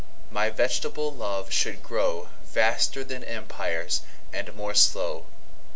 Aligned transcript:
My 0.31 0.49
vegetable 0.49 1.13
Love 1.13 1.51
should 1.51 1.83
growVaster 1.83 3.07
then 3.07 3.23
Empires, 3.23 4.01
and 4.33 4.51
more 4.55 4.73
slow. 4.73 5.27